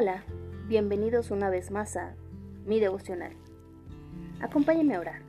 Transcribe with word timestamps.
Hola, 0.00 0.22
bienvenidos 0.68 1.32
una 1.32 1.50
vez 1.50 1.72
más 1.72 1.96
a 1.96 2.14
mi 2.64 2.78
devocional. 2.78 3.32
Acompáñenme 4.40 4.94
a 4.94 5.00
orar. 5.00 5.22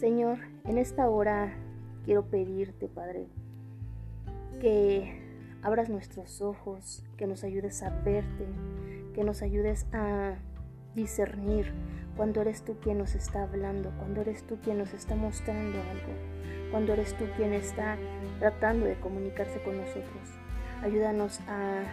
Señor, 0.00 0.38
en 0.64 0.78
esta 0.78 1.08
hora 1.08 1.54
quiero 2.04 2.24
pedirte, 2.24 2.88
Padre, 2.88 3.28
que 4.60 5.22
abras 5.62 5.90
nuestros 5.90 6.42
ojos, 6.42 7.04
que 7.16 7.28
nos 7.28 7.44
ayudes 7.44 7.84
a 7.84 7.90
verte, 7.90 8.48
que 9.14 9.22
nos 9.22 9.42
ayudes 9.42 9.86
a 9.92 10.34
discernir 10.96 11.72
cuando 12.16 12.40
eres 12.40 12.64
tú 12.64 12.80
quien 12.80 12.98
nos 12.98 13.14
está 13.14 13.44
hablando, 13.44 13.92
cuando 13.96 14.22
eres 14.22 14.42
tú 14.42 14.58
quien 14.60 14.78
nos 14.78 14.92
está 14.92 15.14
mostrando 15.14 15.78
algo, 15.78 16.72
cuando 16.72 16.94
eres 16.94 17.16
tú 17.16 17.26
quien 17.36 17.52
está 17.52 17.96
tratando 18.40 18.86
de 18.86 18.98
comunicarse 18.98 19.62
con 19.62 19.76
nosotros. 19.76 20.34
Ayúdanos 20.82 21.38
a 21.46 21.84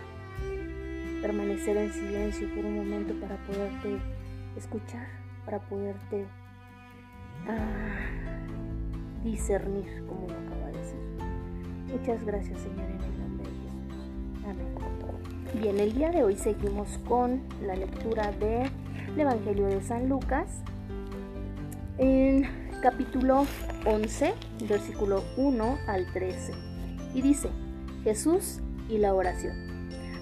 permanecer 1.21 1.77
en 1.77 1.93
silencio 1.93 2.49
por 2.55 2.65
un 2.65 2.77
momento 2.77 3.13
para 3.19 3.37
poderte 3.45 3.97
escuchar, 4.57 5.07
para 5.45 5.59
poderte 5.59 6.25
ah, 7.47 7.99
discernir, 9.23 10.03
como 10.07 10.27
lo 10.27 10.33
acaba 10.33 10.67
de 10.67 10.77
decir. 10.77 10.99
Muchas 11.91 12.25
gracias, 12.25 12.59
Señor, 12.59 12.89
en 12.89 13.01
el 13.01 13.19
nombre 13.19 13.47
de 13.47 13.55
Jesús. 13.61 14.45
Amén. 14.45 15.61
Bien, 15.61 15.79
el 15.79 15.93
día 15.93 16.11
de 16.11 16.23
hoy 16.23 16.35
seguimos 16.35 16.97
con 17.07 17.41
la 17.61 17.75
lectura 17.75 18.31
del 18.31 18.71
Evangelio 19.17 19.67
de 19.67 19.81
San 19.81 20.09
Lucas 20.09 20.63
en 21.97 22.47
capítulo 22.81 23.45
11, 23.85 24.33
versículo 24.67 25.23
1 25.37 25.77
al 25.87 26.11
13. 26.13 26.53
Y 27.13 27.21
dice, 27.21 27.49
Jesús 28.03 28.61
y 28.89 28.97
la 28.97 29.13
oración. 29.13 29.70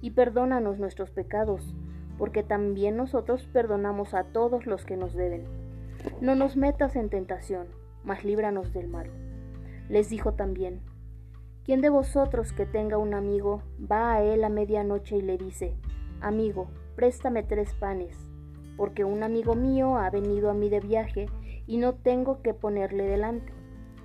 y 0.00 0.10
perdónanos 0.10 0.78
nuestros 0.78 1.10
pecados, 1.10 1.74
porque 2.18 2.42
también 2.42 2.96
nosotros 2.96 3.48
perdonamos 3.52 4.14
a 4.14 4.24
todos 4.24 4.66
los 4.66 4.84
que 4.84 4.96
nos 4.96 5.14
deben. 5.14 5.44
No 6.20 6.34
nos 6.34 6.56
metas 6.56 6.96
en 6.96 7.08
tentación, 7.08 7.68
mas 8.04 8.24
líbranos 8.24 8.72
del 8.72 8.88
mal. 8.88 9.10
Les 9.88 10.08
dijo 10.08 10.32
también, 10.32 10.80
¿quién 11.64 11.80
de 11.80 11.90
vosotros 11.90 12.52
que 12.52 12.66
tenga 12.66 12.98
un 12.98 13.14
amigo 13.14 13.62
va 13.80 14.12
a 14.12 14.22
él 14.22 14.44
a 14.44 14.48
medianoche 14.48 15.16
y 15.16 15.22
le 15.22 15.36
dice, 15.36 15.74
Amigo, 16.20 16.68
préstame 16.96 17.42
tres 17.42 17.72
panes, 17.72 18.14
porque 18.76 19.04
un 19.04 19.22
amigo 19.22 19.54
mío 19.54 19.96
ha 19.96 20.10
venido 20.10 20.50
a 20.50 20.54
mí 20.54 20.68
de 20.68 20.80
viaje 20.80 21.30
y 21.66 21.78
no 21.78 21.94
tengo 21.94 22.42
que 22.42 22.52
ponerle 22.52 23.04
delante? 23.04 23.54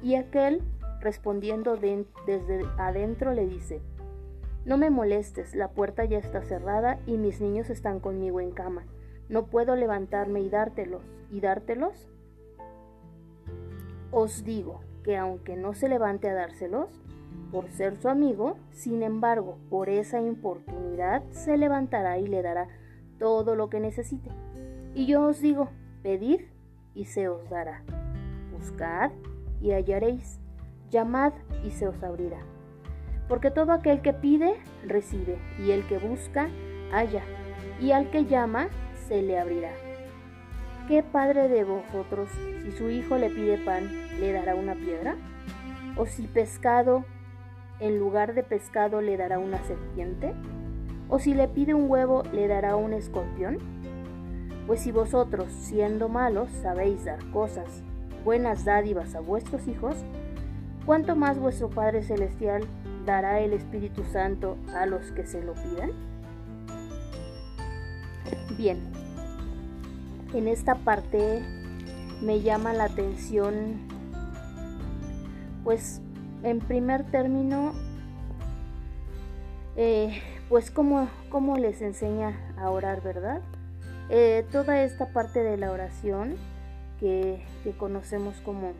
Y 0.01 0.15
aquel, 0.15 0.61
respondiendo 1.01 1.75
desde 1.75 2.61
adentro, 2.77 3.33
le 3.33 3.47
dice, 3.47 3.81
no 4.65 4.77
me 4.77 4.89
molestes, 4.89 5.53
la 5.53 5.69
puerta 5.69 6.05
ya 6.05 6.17
está 6.17 6.41
cerrada 6.41 6.99
y 7.05 7.17
mis 7.17 7.39
niños 7.39 7.69
están 7.69 7.99
conmigo 7.99 8.41
en 8.41 8.49
cama. 8.49 8.83
No 9.29 9.45
puedo 9.45 9.75
levantarme 9.75 10.41
y 10.41 10.49
dártelos. 10.49 11.03
¿Y 11.31 11.39
dártelos? 11.39 12.09
Os 14.11 14.43
digo 14.43 14.81
que 15.03 15.17
aunque 15.17 15.55
no 15.55 15.75
se 15.75 15.87
levante 15.87 16.29
a 16.29 16.33
dárselos, 16.33 16.89
por 17.51 17.69
ser 17.69 17.95
su 17.95 18.09
amigo, 18.09 18.57
sin 18.71 19.03
embargo, 19.03 19.59
por 19.69 19.87
esa 19.87 20.19
importunidad 20.19 21.23
se 21.29 21.57
levantará 21.57 22.17
y 22.17 22.25
le 22.25 22.41
dará 22.41 22.67
todo 23.19 23.55
lo 23.55 23.69
que 23.69 23.79
necesite. 23.79 24.31
Y 24.95 25.05
yo 25.05 25.27
os 25.27 25.41
digo, 25.41 25.69
pedid 26.01 26.41
y 26.95 27.05
se 27.05 27.29
os 27.29 27.47
dará. 27.49 27.83
Buscad 28.51 29.11
y 29.61 29.71
hallaréis. 29.71 30.39
Llamad 30.89 31.33
y 31.63 31.71
se 31.71 31.87
os 31.87 32.01
abrirá. 32.01 32.54
Porque 33.27 33.51
todo 33.51 33.71
aquel 33.71 34.01
que 34.01 34.13
pide, 34.13 34.55
recibe, 34.85 35.37
y 35.59 35.71
el 35.71 35.87
que 35.87 35.97
busca, 35.97 36.49
halla, 36.91 37.23
y 37.81 37.91
al 37.91 38.09
que 38.11 38.25
llama, 38.25 38.67
se 39.07 39.21
le 39.21 39.39
abrirá. 39.39 39.71
¿Qué 40.87 41.01
padre 41.01 41.47
de 41.47 41.63
vosotros, 41.63 42.29
si 42.63 42.71
su 42.71 42.89
hijo 42.89 43.17
le 43.17 43.31
pide 43.31 43.57
pan, 43.57 43.89
le 44.19 44.31
dará 44.31 44.53
una 44.53 44.75
piedra? 44.75 45.15
¿O 45.97 46.05
si 46.05 46.27
pescado, 46.27 47.05
en 47.79 47.97
lugar 47.97 48.35
de 48.35 48.43
pescado, 48.43 49.01
le 49.01 49.17
dará 49.17 49.39
una 49.39 49.63
serpiente? 49.63 50.33
¿O 51.09 51.17
si 51.17 51.33
le 51.33 51.47
pide 51.47 51.73
un 51.73 51.89
huevo, 51.89 52.21
le 52.31 52.47
dará 52.47 52.75
un 52.75 52.93
escorpión? 52.93 53.57
Pues 54.67 54.81
si 54.81 54.91
vosotros, 54.91 55.51
siendo 55.51 56.09
malos, 56.09 56.49
sabéis 56.61 57.05
dar 57.05 57.23
cosas, 57.31 57.83
buenas 58.23 58.65
dádivas 58.65 59.15
a 59.15 59.21
vuestros 59.21 59.67
hijos, 59.67 59.95
¿cuánto 60.85 61.15
más 61.15 61.39
vuestro 61.39 61.69
Padre 61.69 62.03
Celestial 62.03 62.63
dará 63.05 63.39
el 63.39 63.53
Espíritu 63.53 64.03
Santo 64.11 64.57
a 64.75 64.85
los 64.85 65.11
que 65.11 65.25
se 65.25 65.43
lo 65.43 65.53
pidan? 65.53 65.91
Bien, 68.57 68.79
en 70.33 70.47
esta 70.47 70.75
parte 70.75 71.41
me 72.21 72.41
llama 72.41 72.73
la 72.73 72.85
atención, 72.85 73.79
pues 75.63 76.01
en 76.43 76.59
primer 76.59 77.03
término, 77.05 77.73
eh, 79.75 80.21
pues 80.49 80.71
cómo, 80.71 81.09
les 81.57 81.81
enseña 81.81 82.53
a 82.57 82.69
orar, 82.69 83.01
¿verdad? 83.01 83.41
Eh, 84.09 84.45
toda 84.51 84.83
esta 84.83 85.07
parte 85.07 85.43
de 85.43 85.57
la 85.57 85.71
oración 85.71 86.35
que, 86.99 87.43
que 87.63 87.71
conocemos 87.71 88.35
como 88.41 88.73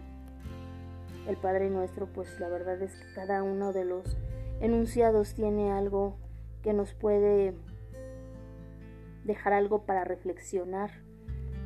el 1.27 1.37
Padre 1.37 1.69
Nuestro, 1.69 2.07
pues 2.07 2.39
la 2.39 2.49
verdad 2.49 2.81
es 2.81 2.95
que 2.95 3.13
cada 3.13 3.43
uno 3.43 3.73
de 3.73 3.85
los 3.85 4.17
enunciados 4.61 5.33
tiene 5.33 5.71
algo 5.71 6.17
que 6.61 6.73
nos 6.73 6.93
puede 6.93 7.53
dejar 9.23 9.53
algo 9.53 9.85
para 9.85 10.03
reflexionar, 10.03 10.91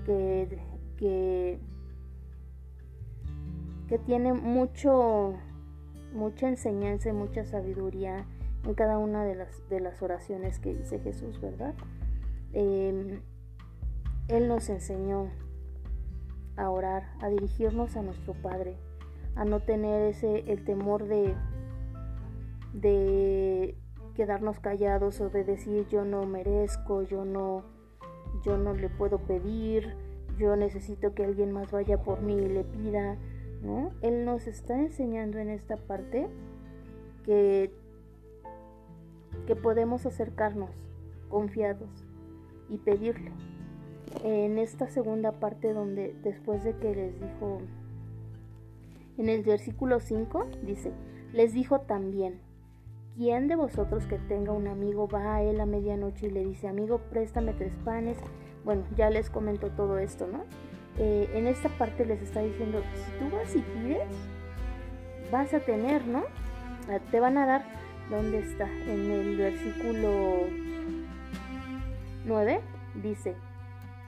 que, 0.06 0.59
que, 0.98 1.59
tiene 4.06 4.34
mucho, 4.34 5.34
mucha 6.14 6.48
enseñanza 6.48 7.09
y 7.09 7.14
mucha 7.14 7.44
sabiduría 7.44 8.25
en 8.64 8.74
cada 8.74 8.98
una 8.98 9.25
de 9.25 9.36
las, 9.36 9.68
de 9.69 9.80
las 9.80 10.02
oraciones 10.02 10.59
que 10.59 10.74
dice 10.74 11.00
Jesús, 11.00 11.40
¿verdad? 11.42 11.74
Em, 12.53 13.22
él 14.28 14.48
nos 14.48 14.69
enseñó 14.69 15.30
a 16.56 16.69
orar, 16.69 17.03
a 17.22 17.30
dirigirnos 17.30 17.96
a 17.96 18.02
nuestro 18.02 18.34
Padre 18.34 18.78
a 19.35 19.45
no 19.45 19.59
tener 19.62 20.01
ese 20.09 20.51
el 20.51 20.63
temor 20.63 21.06
de 21.06 21.35
de 22.73 23.75
quedarnos 24.16 24.59
callados 24.59 25.22
o 25.22 25.29
de 25.29 25.44
decir 25.44 25.88
yo 25.88 26.06
no 26.06 26.25
merezco, 26.25 27.03
yo 27.03 27.25
no 27.25 27.63
yo 28.44 28.57
no 28.57 28.73
le 28.73 28.89
puedo 28.89 29.18
pedir, 29.19 29.95
yo 30.38 30.56
necesito 30.56 31.13
que 31.13 31.25
alguien 31.25 31.51
más 31.51 31.72
vaya 31.72 32.01
por 32.01 32.21
mí 32.21 32.33
y 32.33 32.48
le 32.48 32.63
pida, 32.63 33.18
¿no? 33.62 33.92
Él 34.01 34.25
nos 34.25 34.48
está 34.48 34.80
enseñando 34.80 35.39
en 35.39 35.50
esta 35.50 35.77
parte 35.77 36.27
que 37.25 37.71
que 39.45 39.56
podemos 39.56 40.06
acercarnos 40.06 40.71
confiados 41.30 41.89
y 42.69 42.77
pedirle. 42.77 43.31
En 44.24 44.57
esta 44.57 44.88
segunda 44.89 45.33
parte 45.33 45.74
donde 45.74 46.15
después 46.24 46.63
de 46.63 46.75
que 46.77 46.95
les 46.95 47.19
dijo 47.19 47.62
en 49.19 49.27
el 49.27 49.44
versículo 49.44 50.00
5 50.00 50.48
dice, 50.63 50.94
les 51.33 51.54
dijo 51.54 51.81
también, 51.81 52.39
¿quién 53.18 53.50
de 53.50 53.57
vosotros 53.57 54.06
que 54.06 54.18
tenga 54.18 54.54
un 54.54 54.68
amigo 54.68 55.10
va 55.10 55.36
a 55.36 55.44
él 55.44 55.60
a 55.60 55.66
medianoche 55.66 56.27
y 56.27 56.31
le 56.31 56.45
dice, 56.45 56.69
amigo, 56.69 57.01
préstame 57.10 57.54
tres 57.54 57.74
panes? 57.83 58.18
Bueno, 58.63 58.83
ya 58.95 59.10
les 59.10 59.30
comento 59.30 59.71
todo 59.71 59.98
esto, 59.98 60.25
¿no? 60.25 60.45
Eh, 60.98 61.30
en 61.33 61.48
esta 61.48 61.68
parte 61.69 62.06
les 62.06 62.21
está 62.21 62.39
diciendo, 62.39 62.81
si 62.95 63.19
tú 63.19 63.36
vas 63.36 63.56
y 63.56 63.60
pides, 63.60 64.07
vas 65.31 65.54
a 65.54 65.60
tener, 65.60 66.07
¿no? 66.07 66.24
Ah, 66.89 67.00
te 67.12 67.19
van 67.19 67.38
a 67.38 67.45
dar, 67.45 67.66
¿dónde 68.10 68.39
está? 68.39 68.69
En 68.88 69.12
el 69.12 69.38
versículo 69.38 70.44
9 72.25 72.62
dice, 73.04 73.36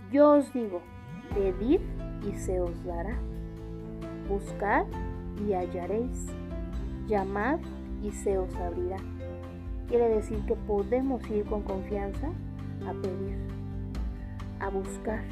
yo 0.10 0.31
os 0.36 0.54
digo, 0.54 0.81
pedid 1.36 1.81
y 2.25 2.34
se 2.38 2.62
os 2.62 2.84
dará 2.86 3.19
buscad 4.31 4.86
y 5.45 5.54
hallaréis, 5.54 6.28
llamad 7.07 7.60
y 8.01 8.12
se 8.12 8.38
os 8.38 8.54
abrirá. 8.56 8.98
quiere 9.88 10.07
decir 10.07 10.39
que 10.45 10.56
podemos 10.56 11.22
ir 11.30 11.45
con 11.45 11.63
confianza 11.63 12.30
a 12.88 12.94
pedir, 12.94 13.38
a 14.60 14.69
buscar, 14.69 15.24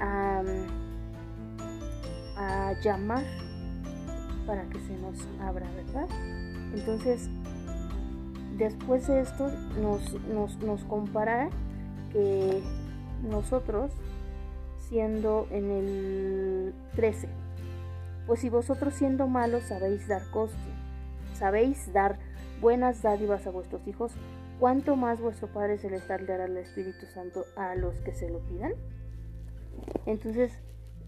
a, 0.00 0.42
llamar 2.82 3.22
para 4.46 4.64
que 4.64 4.80
se 4.80 4.96
nos 4.98 5.28
abra, 5.40 5.66
¿verdad? 5.76 6.08
Entonces, 6.74 7.30
después 8.58 9.06
de 9.06 9.20
esto 9.20 9.50
nos, 9.80 10.12
nos, 10.24 10.58
nos 10.58 10.82
compara 10.84 11.50
que 12.12 12.62
nosotros, 13.22 13.92
siendo 14.88 15.46
en 15.50 15.70
el 15.70 16.74
13, 16.96 17.28
pues 18.26 18.40
si 18.40 18.48
vosotros 18.48 18.94
siendo 18.94 19.26
malos 19.26 19.64
sabéis 19.64 20.06
dar 20.08 20.22
costo, 20.30 20.58
sabéis 21.34 21.92
dar 21.92 22.18
buenas 22.60 23.02
dádivas 23.02 23.46
a 23.46 23.50
vuestros 23.50 23.86
hijos, 23.86 24.12
¿cuánto 24.58 24.96
más 24.96 25.20
vuestro 25.20 25.48
Padre 25.48 25.78
Celestial 25.78 26.26
dará 26.26 26.46
el 26.46 26.56
Espíritu 26.56 27.06
Santo 27.06 27.44
a 27.56 27.74
los 27.74 28.00
que 28.00 28.14
se 28.14 28.30
lo 28.30 28.38
pidan? 28.40 28.72
Entonces, 30.06 30.52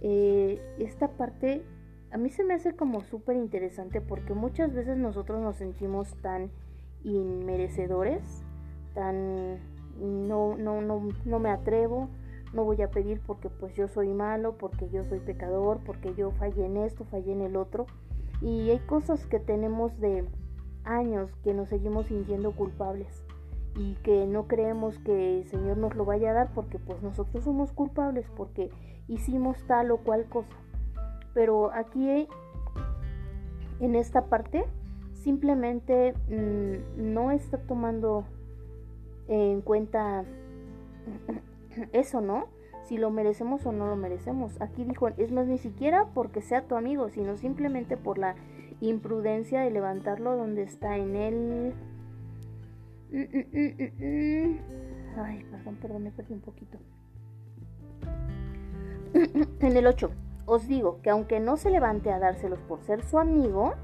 eh, 0.02 0.61
esta 0.78 1.08
parte 1.08 1.64
a 2.11 2.19
mí 2.19 2.31
se 2.31 2.44
me 2.44 2.55
hace 2.55 2.75
como 2.75 3.02
súper 3.02 3.37
interesante 3.37 4.00
porque 4.00 4.32
muchas 4.32 4.73
veces 4.73 4.96
nosotros 4.96 5.40
nos 5.40 5.56
sentimos 5.56 6.14
tan 6.23 6.50
inmerecedores, 7.05 8.23
tan 8.94 9.58
no, 9.99 10.56
no, 10.56 10.81
no, 10.81 11.08
no 11.25 11.38
me 11.38 11.50
atrevo, 11.50 12.08
no 12.52 12.64
voy 12.64 12.81
a 12.82 12.90
pedir 12.90 13.20
porque 13.26 13.48
pues 13.48 13.75
yo 13.75 13.88
soy 13.88 14.08
malo, 14.08 14.56
porque 14.58 14.88
yo 14.90 15.04
soy 15.04 15.20
pecador, 15.20 15.81
porque 15.84 16.14
yo 16.14 16.31
fallé 16.32 16.66
en 16.66 16.76
esto, 16.78 17.04
fallé 17.04 17.32
en 17.32 17.43
el 17.43 17.56
otro. 17.56 17.87
Y 18.40 18.70
hay 18.70 18.78
cosas 18.81 19.26
que 19.26 19.38
tenemos 19.38 19.98
de 20.00 20.25
años 20.84 21.31
que 21.43 21.54
nos 21.54 21.69
seguimos 21.69 22.06
sintiendo 22.06 22.52
culpables 22.52 23.25
y 23.75 23.94
que 23.96 24.26
no 24.26 24.46
creemos 24.46 24.98
que 24.98 25.40
el 25.40 25.46
Señor 25.46 25.76
nos 25.76 25.94
lo 25.94 26.04
vaya 26.04 26.31
a 26.31 26.34
dar 26.34 26.54
porque 26.54 26.78
pues 26.78 27.02
nosotros 27.02 27.44
somos 27.44 27.72
culpables 27.72 28.26
porque 28.37 28.70
hicimos 29.08 29.56
tal 29.66 29.90
o 29.90 29.99
cual 29.99 30.26
cosa. 30.28 30.56
Pero 31.34 31.72
aquí 31.72 32.26
en 33.81 33.94
esta 33.94 34.26
parte 34.26 34.64
simplemente 35.12 36.14
mm, 36.28 37.12
no 37.12 37.31
está 37.31 37.58
tomando 37.58 38.25
en 39.28 39.60
cuenta 39.60 40.25
eso, 41.93 42.20
¿no? 42.20 42.49
Si 42.84 42.99
lo 42.99 43.11
merecemos 43.11 43.67
o 43.67 43.73
no 43.73 43.87
lo 43.87 43.96
merecemos. 43.96 44.61
Aquí 44.61 44.84
dijo, 44.84 45.08
es 45.08 45.32
más 45.32 45.46
ni 45.46 45.58
siquiera 45.58 46.06
porque 46.14 46.40
sea 46.40 46.62
tu 46.62 46.76
amigo, 46.76 47.08
sino 47.08 47.37
simplemente 47.37 47.96
por 47.96 48.19
la 48.19 48.37
imprudencia 48.81 49.61
de 49.61 49.70
levantarlo 49.70 50.37
donde 50.37 50.62
está 50.62 50.96
en 50.96 51.17
el... 51.17 51.75
Ay, 55.17 55.44
perdón, 55.50 55.76
perdón, 55.81 56.02
me 56.05 56.11
perdí 56.11 56.34
un 56.34 56.40
poquito. 56.40 56.78
en 59.61 59.76
el 59.76 59.87
8. 59.87 60.11
Os 60.46 60.69
digo 60.69 61.00
que 61.02 61.11
aunque 61.11 61.40
no 61.40 61.56
se 61.56 61.70
levante 61.70 62.12
a 62.12 62.19
dárselos 62.19 62.61
por 62.61 62.81
ser 62.82 63.02
su 63.02 63.19
amigo, 63.19 63.75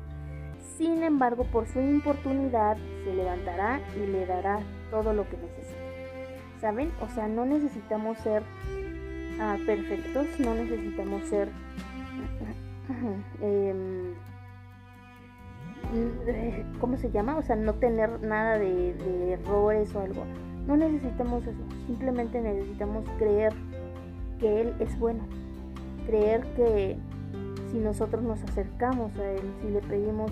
sin 0.76 1.02
embargo, 1.02 1.44
por 1.44 1.66
su 1.66 1.80
importunidad 1.80 2.76
se 3.04 3.14
levantará 3.14 3.80
y 3.96 4.06
le 4.06 4.26
dará 4.26 4.60
todo 4.90 5.12
lo 5.12 5.28
que 5.28 5.36
necesita. 5.36 5.81
¿Saben? 6.62 6.92
O 7.00 7.08
sea, 7.08 7.26
no 7.26 7.44
necesitamos 7.44 8.16
ser 8.18 8.44
ah, 9.40 9.58
perfectos, 9.66 10.26
no 10.38 10.54
necesitamos 10.54 11.24
ser... 11.24 11.48
Em, 13.42 14.14
¿Cómo 16.80 16.96
se 16.96 17.10
llama? 17.10 17.36
O 17.36 17.42
sea, 17.42 17.56
no 17.56 17.74
tener 17.74 18.22
nada 18.22 18.58
de, 18.58 18.94
de 18.94 19.32
errores 19.32 19.94
o 19.94 20.00
algo. 20.00 20.24
No 20.66 20.76
necesitamos 20.76 21.42
eso. 21.42 21.60
Simplemente 21.86 22.40
necesitamos 22.40 23.04
creer 23.18 23.52
que 24.38 24.60
Él 24.60 24.74
es 24.78 24.96
bueno. 24.98 25.24
Creer 26.06 26.42
que 26.54 26.96
si 27.72 27.78
nosotros 27.78 28.22
nos 28.22 28.40
acercamos 28.44 29.18
a 29.18 29.32
Él, 29.32 29.42
si 29.60 29.68
le 29.68 29.80
pedimos 29.80 30.30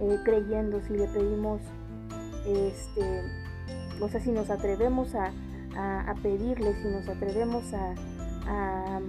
eh, 0.00 0.18
creyendo, 0.24 0.80
si 0.82 0.96
le 0.96 1.08
pedimos, 1.08 1.60
este, 2.46 3.22
o 4.00 4.08
sea, 4.08 4.20
si 4.20 4.30
nos 4.30 4.50
atrevemos 4.50 5.14
a, 5.14 5.32
a, 5.76 6.14
pedirle, 6.22 6.74
si 6.74 6.88
nos 6.88 7.08
atrevemos 7.08 7.64
a, 7.74 9.00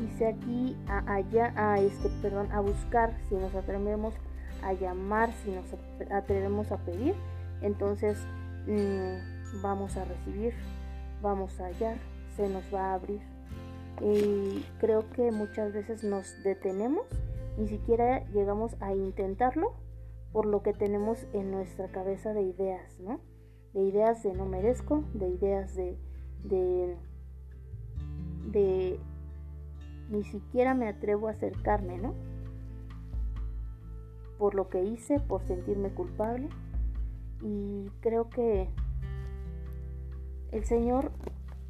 dice 0.00 0.26
aquí, 0.26 0.76
a, 0.88 1.14
allá, 1.14 1.52
a, 1.56 1.80
este, 1.80 2.08
perdón, 2.22 2.50
a 2.52 2.60
buscar, 2.60 3.16
si 3.28 3.34
nos 3.34 3.54
atrevemos 3.54 4.14
a 4.62 4.72
llamar, 4.72 5.32
si 5.44 5.50
nos 5.50 5.66
atrevemos 6.10 6.72
a 6.72 6.78
pedir, 6.78 7.14
entonces 7.62 8.18
mm, 8.66 9.62
vamos 9.62 9.96
a 9.96 10.04
recibir, 10.04 10.54
vamos 11.22 11.58
a 11.60 11.66
hallar, 11.66 11.96
se 12.36 12.48
nos 12.48 12.62
va 12.72 12.90
a 12.90 12.94
abrir. 12.94 13.20
Y 14.00 14.64
creo 14.78 15.10
que 15.10 15.32
muchas 15.32 15.72
veces 15.72 16.04
nos 16.04 16.40
detenemos 16.44 17.06
ni 17.58 17.66
siquiera 17.66 18.24
llegamos 18.32 18.76
a 18.80 18.94
intentarlo 18.94 19.72
por 20.32 20.46
lo 20.46 20.62
que 20.62 20.72
tenemos 20.72 21.26
en 21.32 21.50
nuestra 21.50 21.88
cabeza 21.88 22.32
de 22.32 22.42
ideas, 22.42 22.98
¿no? 23.00 23.20
De 23.78 23.84
ideas 23.84 24.24
de 24.24 24.34
no 24.34 24.44
merezco, 24.44 25.04
de 25.14 25.28
ideas 25.28 25.76
de, 25.76 25.96
de, 26.42 26.96
de 28.50 28.98
ni 30.10 30.24
siquiera 30.24 30.74
me 30.74 30.88
atrevo 30.88 31.28
a 31.28 31.30
acercarme, 31.30 31.96
¿no? 31.96 32.12
Por 34.36 34.56
lo 34.56 34.68
que 34.68 34.82
hice, 34.82 35.20
por 35.20 35.44
sentirme 35.44 35.90
culpable. 35.90 36.48
Y 37.40 37.88
creo 38.00 38.28
que 38.30 38.68
el 40.50 40.64
Señor, 40.64 41.12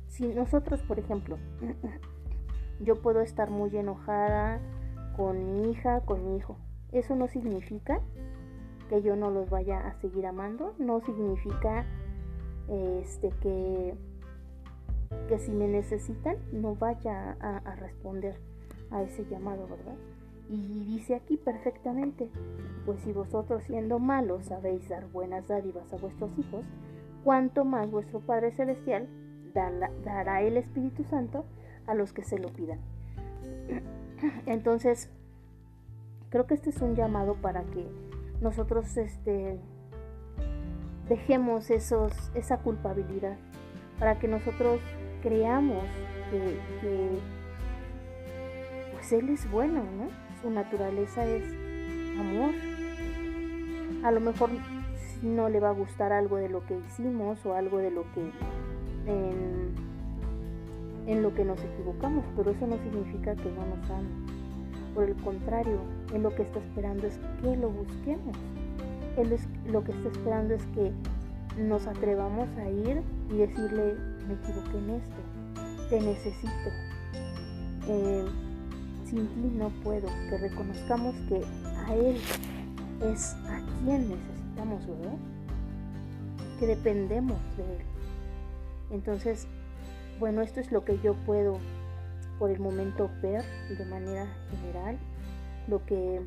si 0.06 0.28
nosotros, 0.28 0.80
por 0.80 0.98
ejemplo, 0.98 1.36
yo 2.80 3.02
puedo 3.02 3.20
estar 3.20 3.50
muy 3.50 3.76
enojada, 3.76 4.62
con 5.14 5.44
mi 5.44 5.72
hija, 5.72 6.00
con 6.06 6.24
mi 6.24 6.38
hijo. 6.38 6.56
Eso 6.90 7.14
no 7.16 7.28
significa 7.28 8.00
que 8.88 9.02
yo 9.02 9.16
no 9.16 9.30
los 9.30 9.48
vaya 9.50 9.86
a 9.86 9.94
seguir 10.00 10.26
amando, 10.26 10.74
no 10.78 11.00
significa 11.00 11.86
este 12.68 13.30
que 13.40 13.94
que 15.28 15.38
si 15.38 15.52
me 15.52 15.68
necesitan 15.68 16.36
no 16.52 16.74
vaya 16.74 17.36
a, 17.40 17.74
responder 17.76 18.36
a 18.90 19.02
ese 19.02 19.24
llamado, 19.26 19.66
¿verdad? 19.66 19.94
Y 20.50 20.84
dice 20.84 21.14
aquí 21.14 21.36
perfectamente, 21.36 22.30
pues 22.86 23.00
si 23.00 23.12
vosotros 23.12 23.62
siendo 23.64 23.98
malos 23.98 24.46
sabéis 24.46 24.88
dar 24.88 25.06
buenas 25.08 25.46
dádivas 25.46 25.92
a 25.92 25.96
vuestros 25.96 26.30
hijos, 26.38 26.64
cuanto 27.24 27.64
más 27.64 27.90
vuestro 27.90 28.20
Padre 28.20 28.52
Celestial 28.52 29.08
dará 29.54 30.42
el 30.42 30.56
Espíritu 30.56 31.04
Santo 31.04 31.44
a 31.86 31.94
los 31.94 32.12
que 32.12 32.22
se 32.22 32.38
lo 32.38 32.48
pidan. 32.48 32.80
Entonces, 34.46 35.10
creo 36.30 36.46
que 36.46 36.54
este 36.54 36.70
es 36.70 36.80
un 36.80 36.94
llamado 36.94 37.34
para 37.34 37.62
que 37.64 37.86
nosotros 38.40 38.96
este, 38.96 39.58
dejemos 41.08 41.70
esos, 41.70 42.12
esa 42.34 42.58
culpabilidad, 42.58 43.36
para 43.98 44.18
que 44.18 44.28
nosotros 44.28 44.80
creamos 45.22 45.84
que, 46.30 47.18
pues 48.92 49.12
Él 49.12 49.28
es 49.30 49.50
bueno, 49.50 49.82
¿no? 49.82 50.08
Su 50.42 50.50
naturaleza 50.50 51.24
es 51.26 51.44
amor. 52.18 52.54
A 54.04 54.12
lo 54.12 54.20
mejor 54.20 54.50
no 55.22 55.48
le 55.48 55.58
va 55.58 55.70
a 55.70 55.72
gustar 55.72 56.12
algo 56.12 56.36
de 56.36 56.48
lo 56.48 56.64
que 56.66 56.78
hicimos 56.78 57.44
o 57.44 57.54
algo 57.54 57.78
de 57.78 57.90
lo 57.90 58.02
que 58.12 58.30
en 61.08 61.22
lo 61.22 61.34
que 61.34 61.42
nos 61.42 61.58
equivocamos, 61.64 62.24
pero 62.36 62.50
eso 62.50 62.66
no 62.66 62.76
significa 62.76 63.34
que 63.34 63.50
no 63.50 63.64
nos 63.64 63.90
ame. 63.90 64.08
Por 64.94 65.04
el 65.04 65.16
contrario, 65.16 65.80
Él 66.14 66.22
lo 66.22 66.34
que 66.34 66.42
está 66.42 66.58
esperando 66.58 67.06
es 67.06 67.18
que 67.42 67.56
lo 67.56 67.70
busquemos. 67.70 68.36
Él 69.16 69.32
es, 69.32 69.46
lo 69.70 69.82
que 69.84 69.92
está 69.92 70.08
esperando 70.08 70.54
es 70.54 70.62
que 70.74 70.92
nos 71.58 71.86
atrevamos 71.86 72.48
a 72.58 72.68
ir 72.68 73.02
y 73.30 73.36
decirle, 73.36 73.94
me 74.26 74.34
equivoqué 74.34 74.78
en 74.78 74.90
esto, 74.90 75.16
te 75.90 76.00
necesito, 76.00 76.70
eh, 77.88 78.24
sin 79.04 79.26
ti 79.28 79.52
no 79.56 79.70
puedo, 79.82 80.08
que 80.30 80.38
reconozcamos 80.38 81.14
que 81.28 81.42
a 81.86 81.94
Él 81.94 82.16
es 83.12 83.34
a 83.48 83.60
quien 83.82 84.08
necesitamos, 84.08 84.86
¿verdad? 84.86 85.16
Que 86.60 86.66
dependemos 86.66 87.38
de 87.56 87.64
Él. 87.64 87.82
Entonces, 88.90 89.46
bueno, 90.20 90.42
esto 90.42 90.60
es 90.60 90.70
lo 90.72 90.84
que 90.84 90.98
yo 91.00 91.14
puedo 91.26 91.58
por 92.38 92.50
el 92.50 92.60
momento 92.60 93.10
ver 93.20 93.44
de 93.68 93.84
manera 93.84 94.26
general, 94.50 94.98
lo 95.68 95.84
que 95.84 96.20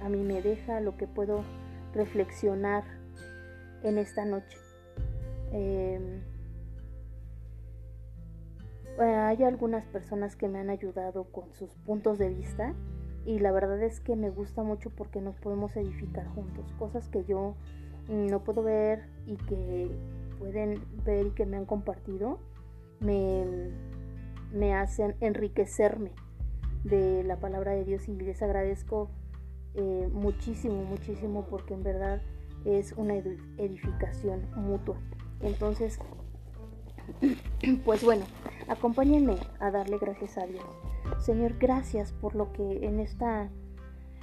a 0.00 0.08
mí 0.08 0.22
me 0.22 0.42
deja, 0.42 0.80
lo 0.80 0.96
que 0.96 1.06
puedo 1.06 1.42
reflexionar 1.94 2.84
en 3.82 3.98
esta 3.98 4.24
noche. 4.24 4.58
Em, 5.52 6.22
hay 8.98 9.42
algunas 9.42 9.86
personas 9.86 10.36
que 10.36 10.48
me 10.48 10.58
han 10.58 10.70
ayudado 10.70 11.24
con 11.24 11.52
sus 11.54 11.74
puntos 11.86 12.18
de 12.18 12.28
vista 12.28 12.74
y 13.24 13.38
la 13.38 13.52
verdad 13.52 13.82
es 13.82 14.00
que 14.00 14.16
me 14.16 14.30
gusta 14.30 14.62
mucho 14.62 14.90
porque 14.90 15.20
nos 15.20 15.36
podemos 15.36 15.74
edificar 15.76 16.26
juntos, 16.28 16.72
cosas 16.78 17.08
que 17.08 17.24
yo 17.24 17.54
no 18.08 18.44
puedo 18.44 18.62
ver 18.62 19.04
y 19.26 19.36
que 19.36 19.90
pueden 20.38 20.82
ver 21.04 21.26
y 21.26 21.30
que 21.30 21.46
me 21.46 21.56
han 21.56 21.66
compartido, 21.66 22.38
me, 23.00 23.70
me 24.52 24.74
hacen 24.74 25.14
enriquecerme 25.20 26.10
de 26.84 27.22
la 27.24 27.36
palabra 27.36 27.72
de 27.72 27.84
Dios 27.84 28.08
y 28.08 28.16
les 28.16 28.42
agradezco 28.42 29.10
eh, 29.74 30.08
muchísimo, 30.12 30.84
muchísimo 30.84 31.46
porque 31.48 31.74
en 31.74 31.82
verdad 31.82 32.20
es 32.64 32.92
una 32.92 33.14
edificación 33.14 34.48
mutua. 34.56 34.96
Entonces, 35.40 35.98
pues 37.84 38.04
bueno, 38.04 38.24
acompáñenme 38.68 39.36
a 39.60 39.70
darle 39.70 39.98
gracias 39.98 40.38
a 40.38 40.46
Dios. 40.46 40.64
Señor, 41.18 41.58
gracias 41.58 42.12
por 42.12 42.34
lo 42.34 42.52
que 42.52 42.86
en 42.86 43.00
esta 43.00 43.50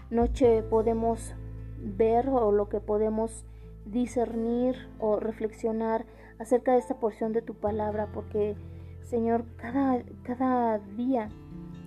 noche 0.09 0.63
podemos 0.63 1.33
ver 1.77 2.29
o 2.29 2.51
lo 2.51 2.69
que 2.69 2.79
podemos 2.79 3.45
discernir 3.85 4.75
o 4.99 5.19
reflexionar 5.19 6.05
acerca 6.39 6.73
de 6.73 6.79
esta 6.79 6.99
porción 6.99 7.33
de 7.33 7.41
tu 7.41 7.53
palabra, 7.53 8.09
porque 8.13 8.55
Señor, 9.03 9.43
cada, 9.57 10.03
cada 10.23 10.77
día 10.79 11.29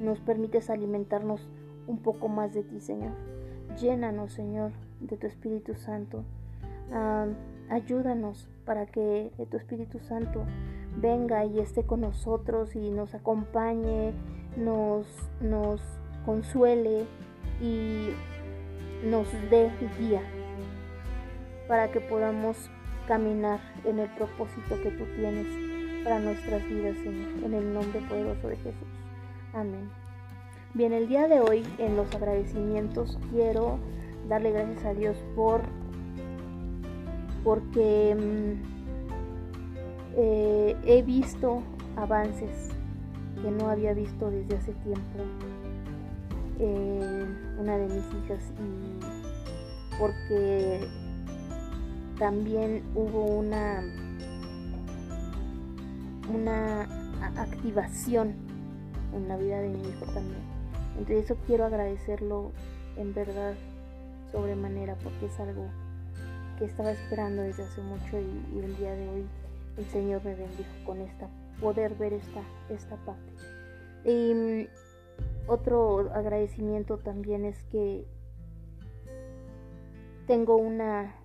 nos 0.03 0.21
permites 0.21 0.71
alimentarnos 0.71 1.49
un 1.87 1.99
poco 1.99 2.29
más 2.29 2.53
de 2.55 2.63
ti, 2.63 2.81
Señor. 2.81 3.13
Llénanos, 3.81 4.33
Señor, 4.33 4.73
de 5.01 5.17
tu 5.17 5.27
Espíritu 5.27 5.75
Santo. 5.75 6.25
ayúdanos 7.71 8.49
para 8.65 8.87
que 8.87 9.33
tu 9.51 9.57
Espíritu 9.57 9.99
Santo 10.01 10.45
venga 10.97 11.45
y 11.45 11.59
esté 11.59 11.85
con 11.85 12.03
nosotros 12.03 12.77
y 12.77 12.91
nos 12.91 13.15
acompañe, 13.15 14.13
nos, 14.57 15.07
nos 15.41 15.81
consuele 16.27 17.07
y 17.61 18.11
nos 19.05 19.27
dé 19.51 19.71
guía 19.99 20.23
para 21.67 21.91
que 21.91 22.01
podamos 22.01 22.71
caminar 23.09 23.61
en 23.85 23.99
el 23.99 24.09
propósito 24.11 24.81
que 24.83 24.91
tú 24.91 25.05
tienes 25.17 25.47
para 26.05 26.19
nuestras 26.19 26.67
vidas, 26.69 26.97
Señor, 26.99 27.45
en 27.45 27.55
el 27.55 27.75
nombre 27.75 28.01
poderoso 28.09 28.49
de 28.49 28.57
Jesús. 28.57 28.92
Amén. 29.55 29.91
Bien, 30.73 30.95
el 30.95 31.09
día 31.09 31.29
de 31.29 31.41
hoy 31.41 31.63
en 31.77 31.95
los 31.95 32.13
agradecimientos 32.15 33.19
quiero 33.31 33.79
darle 34.27 34.51
gracias 34.51 34.85
a 34.87 34.95
Dios 34.95 35.17
por 35.37 35.61
porque 37.45 38.17
mm, 38.19 38.63
eh, 40.17 40.77
he 40.87 41.03
visto 41.03 41.63
avances 41.97 42.71
que 43.43 43.51
no 43.51 43.69
había 43.69 43.93
visto 43.93 44.31
desde 44.31 44.57
hace 44.57 44.73
tiempo 44.73 45.19
en 46.59 47.37
una 47.59 47.77
de 47.77 47.89
mis 47.89 48.25
hijas 48.25 48.53
y 48.59 49.99
porque 49.99 50.89
también 52.19 52.83
hubo 52.95 53.27
una 53.27 53.83
una 56.33 56.83
activación 57.37 58.52
en 59.15 59.29
la 59.29 59.37
vida 59.37 59.61
de 59.61 59.69
mi 59.69 59.81
hijo 59.81 60.05
también. 60.07 60.43
Entonces 60.99 61.25
eso 61.25 61.37
quiero 61.47 61.65
agradecerlo 61.65 62.53
en 62.97 63.15
verdad 63.15 63.55
sobremanera 64.31 64.97
porque 65.03 65.27
es 65.27 65.41
algo 65.41 65.67
que 66.59 66.65
estaba 66.65 66.93
esperando 66.93 67.43
desde 67.43 67.65
hace 67.65 67.81
mucho 67.83 68.19
y, 68.19 68.59
el 68.59 68.77
día 68.77 68.95
de 68.95 69.09
hoy 69.09 69.27
el 69.77 69.85
Señor 69.87 70.25
me 70.25 70.35
bendijo 70.35 70.71
con 70.85 71.01
esta, 71.01 71.29
poder 71.61 71.95
ver 71.95 72.13
esta, 72.13 72.43
esta 72.69 72.97
parte. 73.05 73.33
Y 74.05 74.35
mm, 74.35 74.67
otro 75.47 76.11
agradecimiento 76.13 76.99
también 76.99 77.45
es 77.45 77.63
que 77.65 78.07
tengo 80.27 80.57
una, 80.57 81.17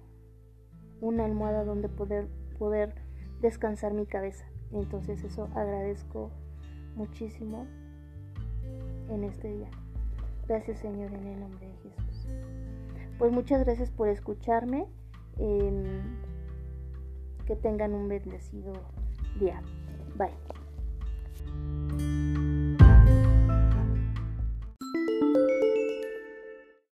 una 1.02 1.26
almohada 1.26 1.64
donde 1.66 1.90
poder, 1.90 2.28
poder 2.58 2.96
descansar 3.42 3.94
mi 3.94 4.06
cabeza. 4.06 4.46
Entonces 4.72 5.24
eso 5.24 5.50
agradezco 5.56 6.32
muchísimo 6.98 7.66
en 9.10 9.24
este 9.24 9.48
día. 9.54 9.70
Gracias 10.48 10.80
Señor 10.80 11.14
en 11.14 11.28
el 11.28 11.40
nombre 11.40 11.68
de 11.68 11.74
Jesús. 11.78 12.28
Pues 13.18 13.32
muchas 13.32 13.64
gracias 13.64 13.90
por 13.92 14.10
escucharme. 14.10 14.88
Em, 15.40 16.02
que 17.46 17.56
tengan 17.56 17.94
un 17.94 18.10
bendecido 18.10 18.74
día. 19.40 19.62
Bye. 20.16 20.67